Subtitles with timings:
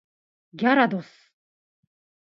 [0.55, 1.31] ギャラドス